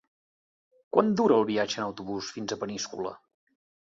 Quant 0.95 1.11
dura 1.19 1.35
el 1.41 1.45
viatge 1.49 1.77
en 1.81 1.85
autobús 1.85 2.31
fins 2.37 2.55
a 2.55 2.57
Peníscola? 2.65 3.13